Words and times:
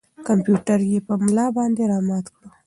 کمپیوټر 0.27 0.79
یې 0.91 0.99
په 1.07 1.13
ملا 1.23 1.45
باندې 1.57 1.83
را 1.91 1.99
مات 2.07 2.25
کړ. 2.35 2.43